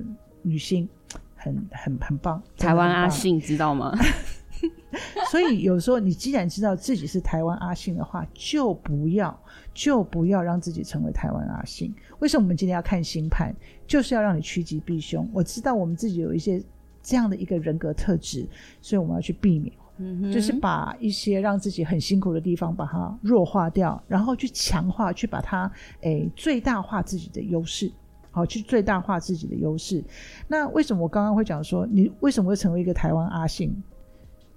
[0.41, 0.87] 女性，
[1.35, 2.41] 很很很棒。
[2.57, 3.95] 台湾阿信知道吗？
[5.29, 9.37] 所以有时候你既然知道自己是台湾阿信的话，就不要
[9.73, 11.93] 就不要让自己成为台湾阿信。
[12.19, 13.53] 为什么我们今天要看星盘？
[13.85, 15.29] 就是要让你趋吉避凶。
[15.33, 16.63] 我知道我们自己有一些
[17.03, 18.47] 这样的一个人格特质，
[18.81, 19.71] 所以我们要去避免。
[19.97, 27.91] 嗯，就是把一些让自己很辛苦的地方把它弱化掉，然后去强化，去把它诶、欸、最大化自己的优势，
[28.31, 30.03] 好，去最大化自己的优势。
[30.47, 33.75] 那为什么我刚刚会讲说，你为什么会成为一个台湾阿信？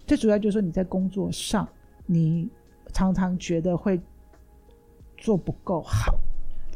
[0.06, 1.68] 最主要就是说你在工作上，
[2.06, 2.48] 你
[2.92, 4.00] 常常觉得会
[5.16, 6.18] 做不够好，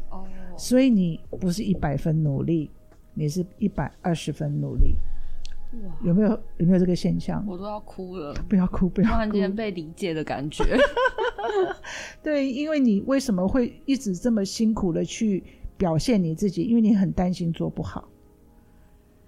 [0.09, 0.25] 哦，
[0.57, 2.71] 所以你不是一百分努力，
[3.13, 4.95] 你是一百二十分努力。
[5.83, 7.45] 哇有没有有没有这个现象？
[7.47, 8.33] 我都要哭了！
[8.47, 9.13] 不要哭，不要哭！
[9.13, 10.63] 突然间被理解的感觉。
[12.23, 15.43] 对，因为你为什么会一直这么辛苦的去
[15.77, 16.63] 表现你自己？
[16.63, 18.07] 因为你很担心做不好。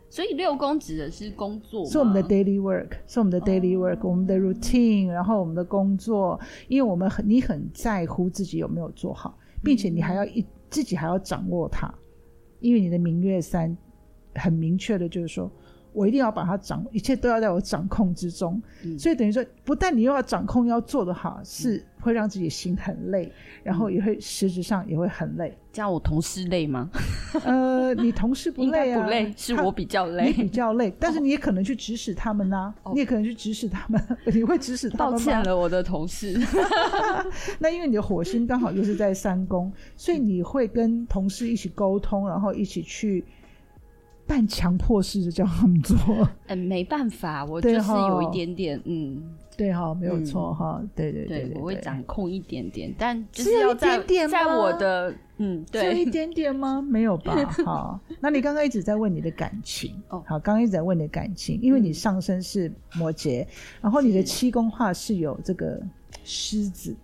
[0.09, 11.93] 所以六宫指的是工作，是我们的 daily work，是我们的 daily work，、哦、我们的 routine，然后我们的工作，因为我们很你很在乎自己有没有做好，并且你还要一、嗯、自己还要掌握它，
[12.61, 13.77] 因为你的明月三
[14.35, 15.51] 很明确的就是说。
[15.97, 18.61] 我一定要把它掌，一切都要在我掌控之中。
[18.83, 23.31] 嗯、所以等于说，不但你又要掌控，要做得好，是会让自己心很累，嗯、
[23.63, 25.57] 然后也会实质上也会很累。
[25.73, 26.87] 这样我同事累吗？
[27.43, 29.01] 呃，你同事不累啊？
[29.03, 30.27] 不累，是我比较累。
[30.27, 33.99] 你比较累，但是你也可能去指使他们呐、啊，哦、你也可能去指使他们。
[34.31, 35.17] 你会指使他们吗？
[35.17, 36.39] 抱歉了，我的同事。
[37.57, 43.25] 那因为你的火星刚好又是在三宫，所以你会跟同事一起沟通，然后一起去。
[44.27, 45.97] 半强迫式的叫他们做。
[46.47, 49.23] 嗯，没办法，我就是有一点点，嗯。
[49.57, 56.79] 对哈，没有错哈，对对对，我会掌控一点点，但就是要在在我的嗯，对，只有一点点吗？
[56.87, 57.33] 没有吧？
[57.65, 59.95] 好，那你刚刚一直在问你的感情。
[60.09, 63.47] 哦，好，刚刚一直在问你的感情，因为你上身是摩羯，
[63.81, 65.81] 然后你的七宫化是有这个
[66.23, 66.95] 狮子，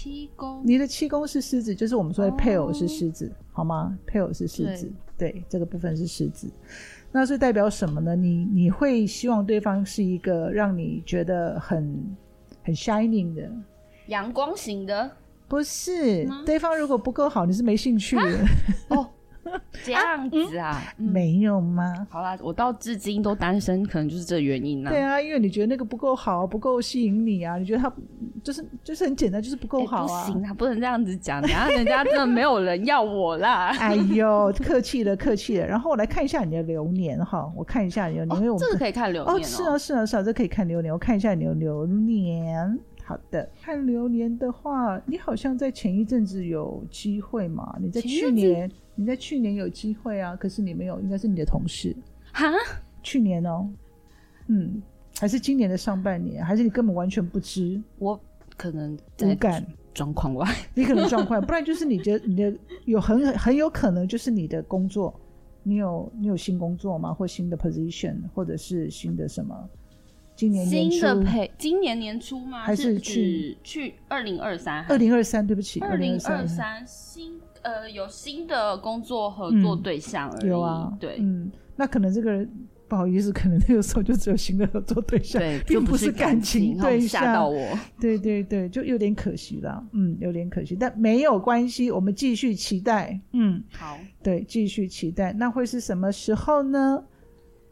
[0.00, 3.98] 七宫，你的七宫是狮子，就是我们说的配偶是狮子，好吗？
[4.06, 6.48] 配偶是狮子，对，这个部分是狮子。
[7.10, 8.14] 那是代表什么呢？
[8.14, 12.16] 你你会希望对方是一个让你觉得很
[12.62, 13.50] 很 shining 的
[14.06, 15.10] 阳光型的？
[15.48, 18.46] 不是，对方如果不够好，你是没兴趣的。
[18.90, 19.04] 哦。
[19.84, 20.82] 这样子啊？
[20.96, 22.06] 没有吗？
[22.10, 24.90] 好啦，我到至今都单身，可能就是这原因啊。
[24.90, 27.56] 对啊，因为你觉得那个不够好，不够吸引你啊？
[27.56, 27.92] 你觉得他
[28.42, 30.24] 就是就是很简单，就是不够好啊？
[30.24, 33.68] 欸、不行啊，不能这样子讲，然 后人家真的没有人要我啦。
[33.78, 35.66] 哎呦，客气了，客气了。
[35.66, 39.38] 然后我来看一下你的流年哈，我看一下你的流年，因为我这个可以看流年哦。
[39.38, 40.92] 哦，是啊，是啊，是啊，这可以看流年。
[40.92, 42.78] 我看一下你的流年。
[43.08, 47.74] 好的，看流年的话，你好像在前一阵子有机会嘛？
[47.80, 51.96] 你在去年，你在去年有机会啊，可是你没有，应该是你的同事
[52.34, 52.44] 哈？
[53.02, 53.66] 去年哦，
[54.48, 54.82] 嗯，
[55.18, 57.82] 还是今年的上半年，还是你根本完全不知？
[57.98, 58.20] 我
[58.58, 65.18] 可能无感状况外，你可能状况，不然就是你觉得你的有很很有可能就是你的工作，
[65.62, 67.14] 你有你有新工作吗？
[67.14, 69.70] 或新的 position，或者是新的什么？
[70.38, 72.60] 今年年初新的配，今年年初吗？
[72.62, 74.84] 还是去去二零二三？
[74.84, 80.48] 二零二三，对不起，二零二三新呃有新的工作合作对象而已。
[80.48, 82.48] 有啊，对，嗯，那可能这个人
[82.86, 87.20] 不好意思，可能那个时候就只有新的合作对象，对，并不是感情对象。
[87.24, 97.02] 吓到我，对对对，就有点可惜了，嗯，有点可惜，但没有关系，我们继续期待，嗯，好，对，继续期待，那会是什么时候呢？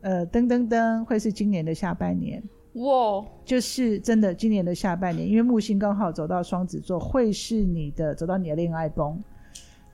[0.00, 2.42] 呃，噔噔噔，会是今年的下半年。
[2.76, 9.22] 哇，就是真的，今年的下半年，因为木星刚好走到双子座，会是你的走到你的恋爱宫。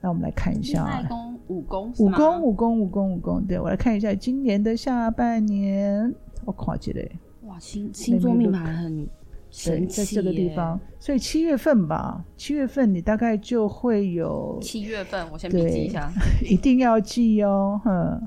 [0.01, 3.45] 那我们来看一下，恋爱宫五宫，五宫五宫五宫五宫。
[3.45, 7.09] 对，我来看一下今年的下半年，我跨界嘞。
[7.43, 9.07] 哇，星星座命盘很
[9.49, 14.59] 神奇，在这个地方，所以七月份吧，七月份你大概就会有。
[14.61, 16.11] 七月份，我先笔记一下，
[16.43, 18.21] 一定要记哦，哼，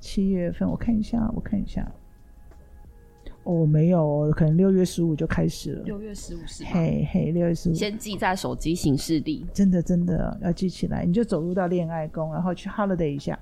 [0.00, 1.90] 七月份，我看一下，我看一下。
[3.44, 5.82] 哦，没有，可能六月十五就开始了。
[5.82, 6.70] 六月十五是吗？
[6.72, 7.74] 嘿嘿，六月十五。
[7.74, 9.44] 先记在手机行事历。
[9.52, 13.36] 真的真的要记起来，你就走入到恋爱宫，然后去 holiday 一下。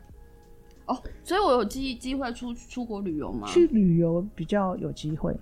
[0.86, 3.46] 哦，所以我有机机会出出国旅游吗？
[3.46, 5.36] 去旅游比较有机会。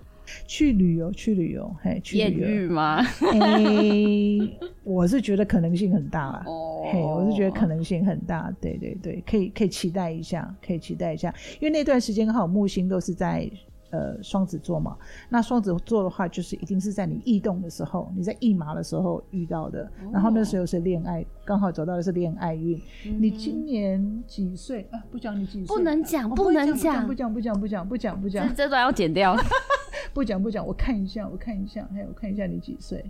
[0.45, 2.47] 去旅游，去旅游，嘿，去旅游。
[2.47, 3.01] 艳遇吗？
[3.01, 6.43] 嘿， 我是觉得可能性很大啦。
[6.45, 8.53] 哦，嘿，我是觉得可能性很大。
[8.59, 13.49] 对对对，可以可以期待一下，可以期待一下，因为那段时间刚好木星都是在。
[13.91, 14.95] 呃，双子座嘛，
[15.29, 22.79] 那双子座的话，就是一定是在你异动的时候，你在驿马的时候遇到的，哦、然后那时候是恋爱，刚好走到的是恋爱运。
[23.07, 25.03] 嗯、你今年几岁啊？
[25.09, 29.35] 不讲你几岁，不能讲，不能讲，不讲，不讲，不讲，不讲，不讲，这这段要剪掉。
[30.13, 33.03] 不讲不讲，我看一下，我看一下，还有我看一下你几岁？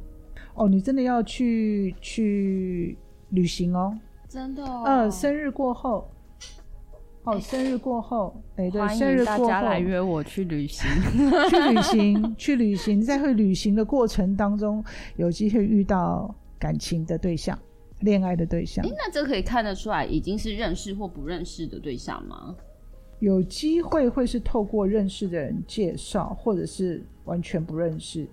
[0.54, 2.98] 哦，你真的要去去
[3.30, 3.94] 旅行哦？
[4.30, 4.84] 真的、哦？
[4.86, 6.10] 呃，生日过后。
[7.24, 10.90] 哦，生日过后，哎、欸，对，生日过后，大家来约我去旅行，
[11.50, 14.84] 去旅行， 去旅行，在会旅行的过程当中，
[15.18, 17.58] 有机会遇到感情的对象，
[18.00, 18.84] 恋爱的对象。
[18.86, 22.56] 哎、欸，那这可以看得出来，已经是认识或不认识的对象吗？
[23.20, 28.26] 有机会会是透过认识的人介绍，或者是完全不认识。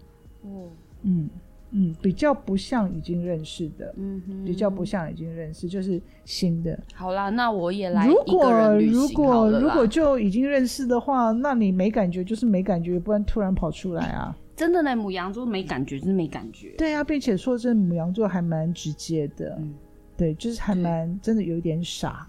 [0.43, 0.71] 哦，
[1.03, 1.29] 嗯。
[1.79, 6.79] 嗯，比较不像已经认识的，嗯哼，比较不像已经认识，就是新的。
[6.95, 8.07] 好啦，那我也来。
[8.07, 14.35] 如果如果如果就已经认识的话，那你没感觉就是没感觉，不然突然跑出来啊？
[14.57, 16.75] 真的呢，母羊座没感觉就是没感觉。
[16.79, 19.75] 对啊，并且说真的，牡羊座还蛮直接的，嗯，
[20.17, 22.27] 对，就是还蛮真的有一点傻。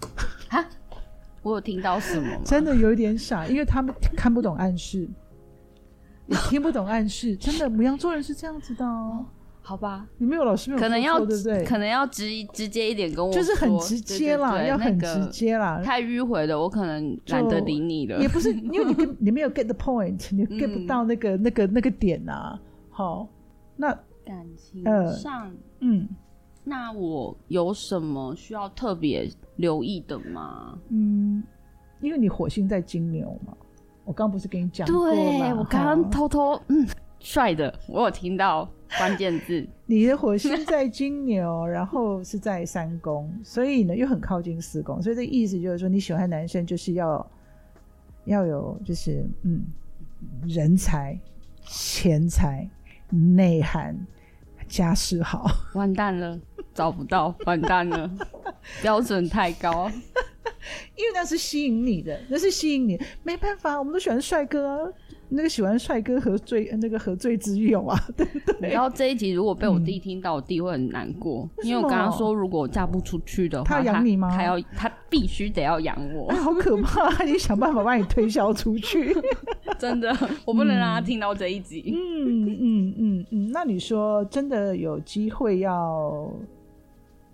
[0.50, 0.68] 哈，
[1.42, 2.42] 我有听到什么吗？
[2.44, 5.08] 真的有一点傻，因为他们看不懂暗示，
[6.26, 9.26] 你听不懂暗示，真的母羊座人是这样子的哦。
[9.68, 11.66] 好吧，你没有老师没有，可能要对不对？
[11.66, 15.82] 可能要直直接一点跟我，就是很直接啦，要很直接啦。
[15.84, 18.18] 太迂回的，我可能懒得理你了。
[18.22, 22.58] 也不是， 因为你跟你没有 get the point，你 get 不到那个那个那个点呐。
[22.90, 23.28] 好，
[23.76, 23.90] 那
[24.24, 24.82] 感情
[25.14, 25.52] 上，
[25.82, 26.08] 嗯，
[26.64, 30.80] 那我有什么需要特别留意的吗？
[30.88, 31.44] 嗯，
[32.00, 33.54] 因为你火星在金牛嘛，
[34.06, 35.12] 我刚不是跟你讲过吗？
[35.12, 36.88] 对，我刚刚偷偷嗯。
[37.20, 39.68] 帅的，我有听到关键字。
[39.86, 47.32] 你的火星在金牛， 然后是在三宫，所以呢又很靠近四宫，所以这意思就是说，你喜欢男生就是要
[48.26, 49.64] 要有就是嗯，
[50.48, 51.18] 人才、
[51.66, 52.70] 钱财、
[53.10, 53.98] 内涵、
[54.68, 56.40] 家世好， 完蛋了，
[56.74, 58.10] 找不到，完蛋了，
[58.82, 59.90] 标准太高，
[60.96, 64.94] 因为那是吸引你的，那是吸引你，没办法，我们都喜欢帅哥。
[65.30, 66.70] 那个喜欢帅哥何罪？
[66.82, 68.00] 那个何罪之有啊？
[68.16, 68.70] 对 不对？
[68.70, 74.30] 然后这一集如果被我弟听到，我弟会很难过，嗯、因为我刚刚说，如果我嫁不出去的话，他养你吗？
[74.30, 77.24] 他要，他必须得要养我，好可怕！
[77.26, 79.14] 你想办法把你推销出去，
[79.78, 81.94] 真的，我不能让他听到这一集。
[81.94, 86.32] 嗯嗯嗯嗯，那你说真的有机会要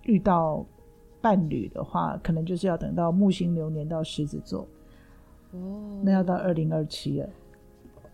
[0.02, 0.66] 遇到
[1.20, 4.66] 伴侣的话，可能就是要等到木星流年到狮子座
[5.52, 7.28] 哦，那要到二零二七了。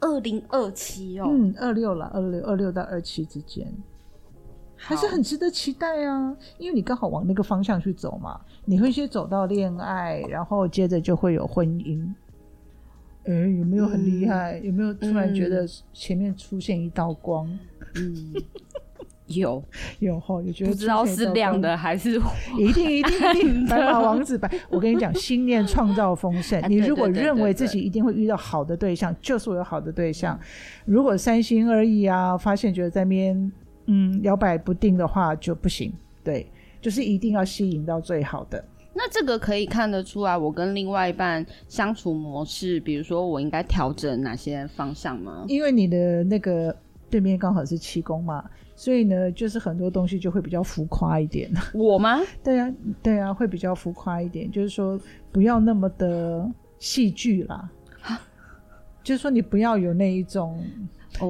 [0.00, 3.66] 二零二七哦，嗯，二六了，二六二六到二七之间，
[4.76, 6.36] 还是很值得期待啊！
[6.58, 12.02] 因为你刚好往那个方向去走嘛，你会先走到恋爱，然后接着就会有婚姻。
[13.24, 14.58] 哎、欸，有没有很厉害？
[14.60, 17.46] 嗯、有没有突然觉得前面出现一道光？
[17.96, 18.34] 嗯。
[19.30, 19.62] 有
[19.98, 22.20] 有哈，有觉得不知道是亮的还是
[22.58, 24.50] 一定一定一定白马王子白。
[24.68, 26.62] 我跟你讲，心念创造丰盛。
[26.68, 30.38] 你如果认为自己一定会遇到好的对象，就是我有好的对象。
[30.84, 33.52] 如果三心二意啊，发现觉得在那边
[33.86, 35.92] 嗯摇摆不定的话，就不行。
[36.22, 36.46] 对，
[36.80, 38.62] 就是一定要吸引到最好的。
[38.92, 45.44] 那这个可以看得出来，我跟另外一半相处模式，比如说我应该调整哪些方向吗？
[45.46, 46.76] 因为你的那个
[47.08, 48.44] 对面刚好是七宫嘛。
[48.80, 51.50] 所以呢，就是很多东西就会比较浮夸一点。
[51.74, 52.18] 我吗？
[52.42, 54.50] 对啊，对啊，会比较浮夸一点。
[54.50, 54.98] 就是说，
[55.30, 57.68] 不要那么的戏剧啦。
[59.04, 60.64] 就是说，你不要有那一种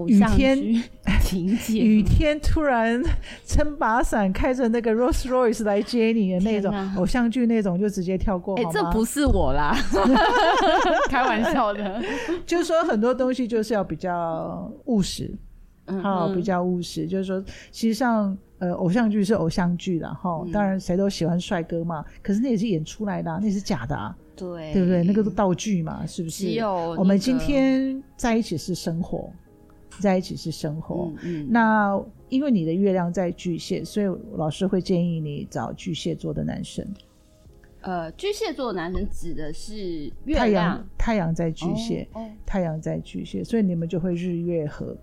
[0.06, 0.80] 雨天
[1.20, 3.02] 情节， 雨天突然
[3.44, 8.56] 撑把伞，开着那个 Rolls Royce 来接你的那种偶像剧那种，就直接跳过。
[8.58, 9.76] 哎、欸，这不是我啦，
[11.10, 12.00] 开玩笑的。
[12.46, 15.36] 就是说，很多东西就是要比较务实。
[16.02, 25.02] 好，比较务实，就是说，其实上，呃，偶像剧是偶像剧啦，哈、嗯，当然谁都喜欢帅哥嘛，可是那也是演出来的，啊，那也是假的啊，对，对不对？
[25.02, 26.44] 那个是道具嘛，是不是？
[26.44, 29.32] 只有、那个、我们今天在一起是生活，
[29.98, 31.10] 在一起是生活。
[31.22, 36.86] 嗯，嗯，那因为你的月亮在巨蟹，所以老师会建议你找巨蟹座的男生。
[37.82, 44.94] 呃，巨蟹座的男生指的是月亮，太阳，太阳在巨蟹，哦哦，太阳在巨蟹，所以你们就会日月合。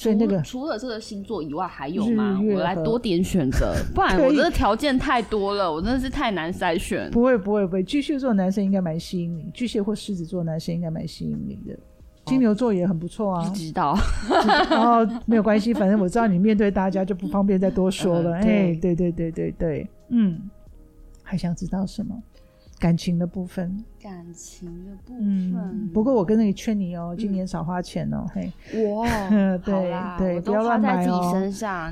[0.00, 2.40] 所以那个除了这个星座以外还有吗？
[2.40, 7.10] 我来多点选择，不然我这个条件太多了，我真的是太难筛选。
[7.10, 11.76] 不会不会不会，巨蟹座的男生应该蛮吸引你，巨蟹或狮子座的男生应该蛮吸引你的，
[12.26, 13.48] 金牛座也很不错啊。
[13.48, 13.98] 不知道，
[14.70, 18.34] 然 后没有关系，反正我知道你面对大家就不方便再多说了。
[18.34, 20.40] 哎、嗯，对对对对对，嗯，
[21.24, 22.14] 还想知道什么？
[22.78, 25.52] 感情的部分，感情的部分。
[25.54, 28.84] 嗯，不过我跟那个劝你哦，今年少花钱哦，嗯、嘿。
[28.92, 29.08] 哇，
[29.58, 31.32] 对 对，不要乱买哦，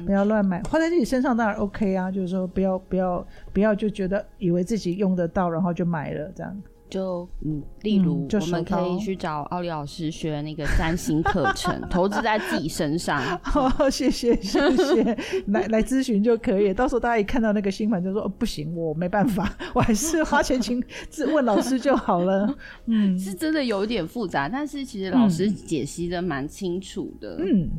[0.07, 6.62] 不要乱买，花在自己身上当然 OK 啊，就是说不要不要不要就觉得以为自己用得到，然后就买了这样。
[6.96, 13.20] 就嗯，例如、嗯、我们可以去找奥利老师学那个三星课程， 投资在自己身上。
[13.42, 15.18] 好、 哦，谢谢谢谢，
[15.52, 16.72] 来来咨询就可以。
[16.72, 22.56] 到时候大家一看到那个新盘就说：“哦，不行，我没办法，我还是花钱请自问老师就好了。”
[22.87, 27.37] 嗯，是真的有一点复杂，但是其实老师解析的蛮清楚的。
[27.40, 27.70] 嗯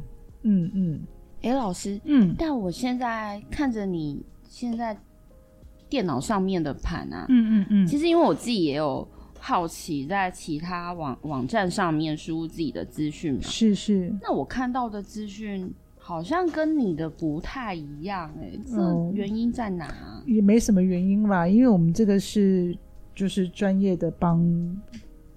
[0.43, 1.01] 嗯嗯，
[1.41, 4.95] 哎、嗯欸，老师，嗯，但我现在看着你现在。
[5.89, 9.07] 电脑上面的盘啊，嗯嗯嗯，其实因为我自己也有
[9.39, 14.13] 好奇，在其他网网站上面输入自己的资讯嘛，是是。
[14.21, 19.85] 那我看到的资讯好像跟你的不太一样，欸，哎，这原因在哪？
[19.87, 22.77] 哦，也没什么原因吧，因为我们这个是
[23.15, 24.41] 就是专业的帮。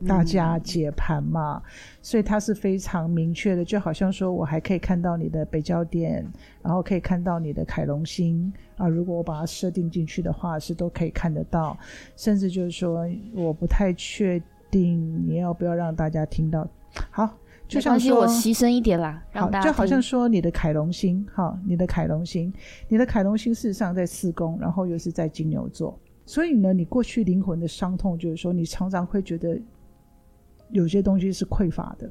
[0.09, 6.27] 大家解盘嘛，嗯，所以它是非常明确的，就好像说我还可以看到你的北交点，
[6.63, 8.89] 然后可以看到你的凯龙星啊。
[8.89, 11.77] 如果我把它设定进去的话，是都可以看得到。
[12.17, 16.67] 甚至就是说，我不太确定你要不要让大家听到。
[17.11, 17.29] 好，
[17.69, 22.51] 就像说我牺牲一点啦，好，就好像说你的凯龙星，哈，你的凯龙星，
[22.89, 29.61] 你的凯龙星事实上在四宫，然后又是在金牛座，所以呢，你过去灵魂的伤痛，就是说你常常会觉得。
[30.73, 32.07] 有些东西是匮乏的，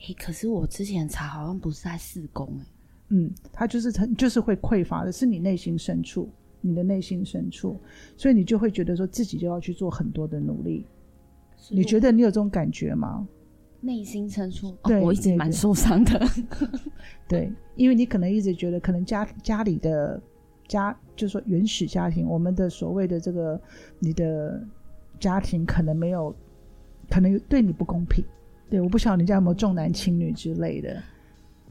[0.00, 2.64] 诶、欸，可是我之前查好像不是在四宫诶，
[3.08, 6.28] 嗯，它就是它就是会匮乏的，是你内心深处，
[6.60, 7.80] 你的内心深处，
[8.16, 10.86] 所以你就会觉得说自己就要去做很多的努力。
[11.70, 13.26] 你觉得你有这种感觉吗？
[13.80, 16.26] 内心深处，对，哦、我一直蛮受伤的。
[17.28, 20.20] 对，因为你可能一直觉得，可能家家里的
[20.68, 23.60] 家，就是说原始家庭，我们的所谓的这个
[23.98, 24.62] 你的
[25.18, 26.34] 家庭可能没有。
[27.10, 28.24] 可能对你不公平。
[28.68, 31.02] 对，我不晓得人家有没有重男轻女之类的。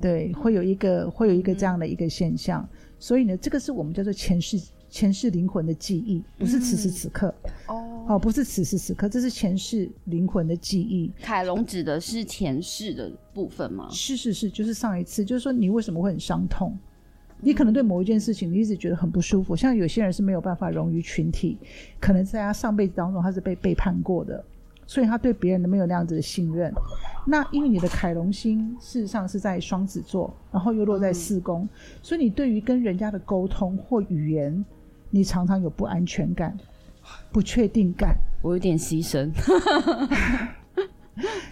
[0.01, 2.61] 对，会有一个会有一个这样的一个现象。
[2.61, 7.33] 嗯、所以呢，这个是我们叫做前世前世灵魂的记忆，不是此时此刻。
[7.67, 11.11] 哦、嗯、哦，不是此时此刻，这是前世灵魂的记忆。
[11.21, 13.87] 凯龙指的是前世的部分吗？
[13.89, 16.77] 是是是，就是上一次，就是说你为什么会很伤痛？
[17.41, 19.55] 你可能对某一件事情，你一直觉得很不舒服。
[19.55, 21.57] 像有些人是没有办法融于群体，
[21.99, 24.43] 可能在他上辈子当中他是被背叛过的，
[24.87, 26.73] 所以他对别人都没有那样子的信任。
[27.25, 31.69] 那因为你的凯龙星事实上是在双子座，然后又落在四宫，嗯、
[32.03, 34.63] 所以你对于跟人家的沟通或语言，
[35.09, 36.55] 你常常有不安全感、
[37.31, 38.15] 不确定感。
[38.43, 39.31] 我有点牺牲。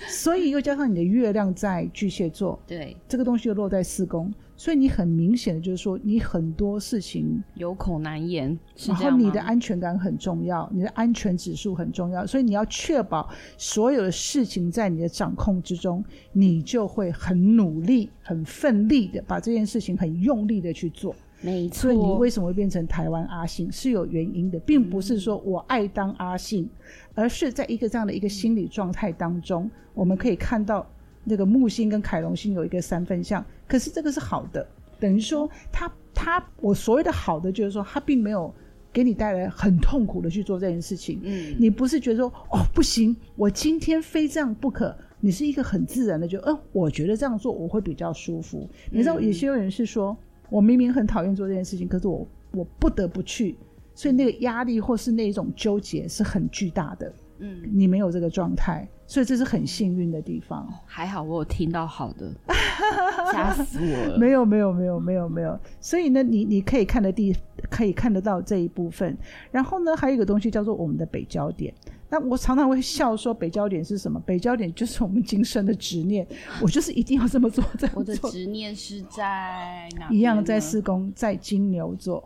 [0.07, 21.15] 所以又加上你的月亮在巨蟹座，对，这个东西又落在四宫，所以你很明显的就是说，你很多事情有口难言，然后你的安全感很重要，你的安全指数很重要，所以你要确保所有的事情在你的掌控之中，你就会很努力、很奋力的把这件事情很用力的去做。
[21.41, 23.69] 没错，所以你为什么会变成台湾阿信？
[23.69, 26.69] 是有原因的，并不是说我爱当阿信，
[27.15, 30.87] 而是在一个这样的一个心理状态当中，我们可以看到
[31.23, 34.65] 那个木星跟凯龙星有一个三分相，可是这个是好的，
[34.99, 38.53] 等于说他他我所谓的好的就是说他并没有
[38.91, 50.15] 给你带来很痛苦的去做这件事情，嗯，你不是觉得说哦不行，我今天非这样不可，你是一个很自然的就嗯，我觉得这样做我会比较舒服，你知道有些人是说。
[50.49, 53.55] 我明明很讨厌做这件事情，可是我我不得不去，
[53.95, 57.11] 所以那个压力或是那一种纠结是很巨大的。
[57.39, 60.67] 嗯，你没有这个状态，所以这是很幸运的地方。
[60.85, 62.31] 还好我有听到好的，
[63.31, 64.17] 吓死我了。
[64.17, 67.35] 没有没有没有没有没有，所以呢，你你可以看得地，
[67.69, 69.17] 可以看得到这一部分。
[69.51, 71.73] 然后呢，还有一个东西叫做我们的北焦点。
[72.09, 74.19] 那我常常会笑说，北焦点是什么？
[74.19, 76.27] 北焦点就是我们今生的执念。
[76.61, 77.63] 我就是一定要这么做。
[77.77, 77.99] 这样做。
[77.99, 80.07] 我的执念是在哪？
[80.11, 82.23] 一样在四宫，在金牛座，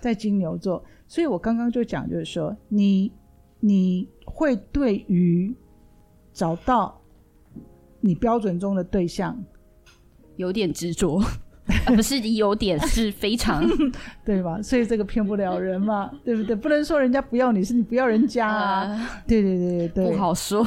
[0.00, 0.84] 在金牛座。
[1.06, 3.12] 所以我刚刚就讲，就是说，你
[3.60, 5.54] 你会对于
[6.32, 7.00] 找到
[8.00, 9.36] 你标准中的对象
[10.36, 11.22] 有点执着。
[11.84, 13.62] 啊、 不是有点，是非常，
[14.24, 14.58] 对吧？
[14.62, 16.56] 所以这个骗不了人嘛， 对不对？
[16.56, 18.84] 不能说人家不要你，是你不要人家啊。
[18.88, 20.64] 呃、对对对对，不好说。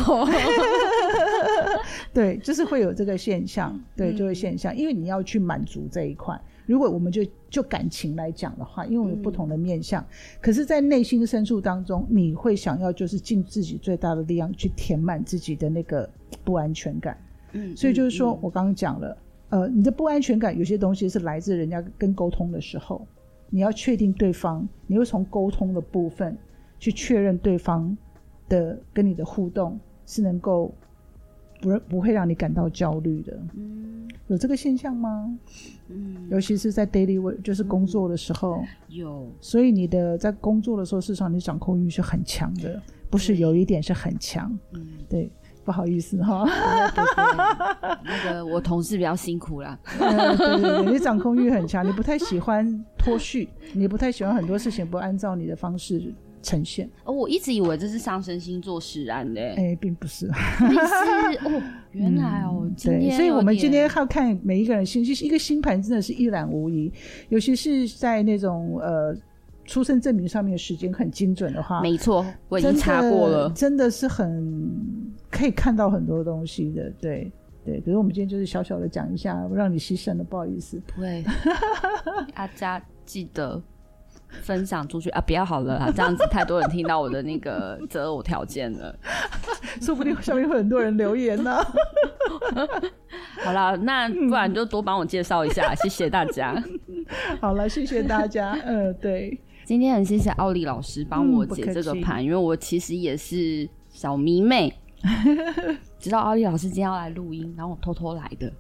[2.14, 6.40] 对，就是会有这个现象，对，就会现象，嗯、因为你要去满足这一块。
[6.72, 10.08] 如果我们就就感情来讲的话，因为我有不同的面向，嗯、
[10.42, 16.10] 可是，在内心深处当中，你会想要就是尽自己最大的力量去填满自己的那个
[16.46, 17.18] 不安全感。
[17.52, 19.18] 嗯，所以就是说、嗯、我刚刚讲了。
[19.50, 23.06] 呃，你的不安全感有些东西是来自人家跟沟通的时候，
[23.50, 26.38] 你要确定对方，你会从沟通的部分
[26.80, 27.98] 去确认对方
[28.48, 30.74] 的跟你的互动是能够
[31.62, 33.40] 不不会让你感到焦虑的。
[33.56, 35.34] 嗯，有这个现象吗？
[35.88, 39.32] 嗯，尤其是在 daily work 就是工作的时候，有。
[39.40, 44.52] 所以你的在工作的时候，事实上你掌控欲是很强的，不是有一点是很强。
[44.74, 45.32] 嗯，对。
[45.64, 46.44] 不好意思哈，
[48.04, 49.78] 那个我同事比较辛苦啦。
[49.96, 56.12] 对对对，你掌控欲很强，你不太喜欢脱序，你不太喜欢很多事情不按照你的方式
[56.42, 56.90] 呈现。
[57.04, 60.28] 哦，我一直以为这是上升星座使然的，哎，并不是。
[60.28, 60.32] 是
[61.46, 61.62] 哦，
[61.92, 66.92] 原来哦，嗯、对，所以我们今天要看每一个人星，一个星盘真的是一览无遗，
[67.30, 69.16] 尤其是在那种呃。
[69.64, 74.70] 出生证明上面的时间很精准的话，没错，我已经查过了，真的是很
[75.30, 77.32] 可以看到很多东西的，对
[77.64, 77.80] 对。
[77.80, 80.82] 可是我们今天就是小小的讲一下，让你牺牲了，不好意思。
[80.88, 81.24] 不会，
[82.36, 83.62] 大家记得
[84.42, 85.22] 分享出去啊！
[85.22, 88.96] 不要好了啊， 这样子太多人听到我的那个择偶条件了，
[89.82, 91.68] 说不定下面会很多人留言呢、啊。
[93.44, 96.62] 好了，那不然就多帮我介绍一下，谢谢大家。
[97.40, 98.58] 好了，谢谢大家。
[98.66, 99.40] 嗯，对。
[99.64, 104.74] 今天很谢谢奥利老师帮我解这个盘，嗯、因为我其实也是小迷妹，
[106.00, 108.52] 知道奥利老师今天要来录音，然后我偷偷来的，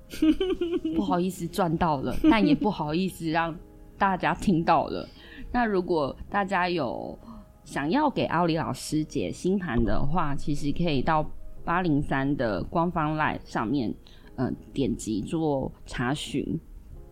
[0.95, 3.53] 不好意思赚到了，但也不好意思让
[3.97, 5.05] 大家听到了。
[5.51, 7.17] 那如果大家有
[7.63, 11.29] 想要给奥里老师解星盘的话，其实可以到
[11.63, 13.93] 八零三的官方 LINE 上面，
[14.35, 16.59] 嗯、呃，点击做查询，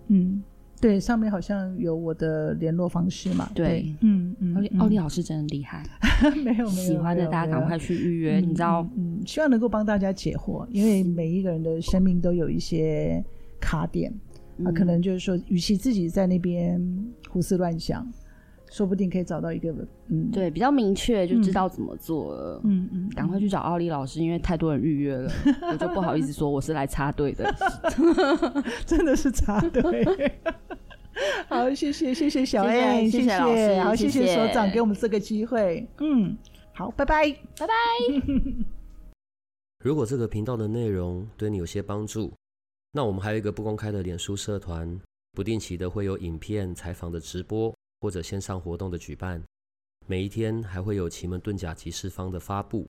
[0.08, 0.42] 嗯。
[0.82, 3.52] 对，上面好像有我的联络方式嘛。
[3.54, 5.84] 对，对嗯嗯，奥利奥利老师真的厉害，
[6.42, 9.20] 没有没有，喜欢的大家赶快去预约，你知道嗯？
[9.20, 13.22] 嗯，希望能够帮大家解惑，因为每一个人的生命都有一些
[13.60, 14.10] 卡点，
[14.56, 16.82] 嗯、啊，可能就是说，与其自己在那边
[17.30, 18.10] 胡思乱想，
[18.70, 19.74] 说不定可以找到一个
[20.08, 22.62] 嗯，对，比较明确就知道怎么做了。
[22.64, 25.32] 嗯嗯，赶、嗯、快去找奥利老师，因为太多人预约了，
[25.72, 27.54] 我就不好意思说我是来插队的，
[28.86, 30.32] 真的是插队。
[31.48, 35.86] 好，谢谢谢谢小 A，谢谢，谢谢老师，好，谢谢，谢谢所长给我们这个机会。
[35.98, 36.38] 嗯，
[36.74, 37.74] 好，拜拜，拜拜。
[39.84, 42.32] 如果这个频道的内容对你有些帮助，
[42.92, 45.00] 那我们还有一个不公开的脸书社团，
[45.34, 49.44] 不定期的会有影片、采访的直播或者线上活动的举办，
[50.06, 52.88] 每一天还会有奇门遁甲集市方的发布。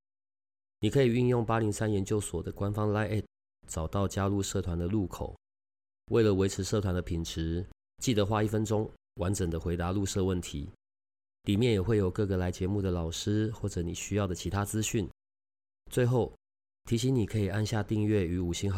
[0.80, 3.22] 你可以运用八零三研究所的官方 LINE@
[3.68, 5.36] 找到加入社团的入口。
[6.10, 7.64] 为了维持社团的品质，
[7.98, 10.68] 记得花一分钟完整的回答入社问题，
[11.44, 15.08] 里面也会有各个来节目的老师或者你需要的其他资讯。
[15.90, 16.32] 最后
[16.84, 18.68] 提醒你可以按下订阅与五星好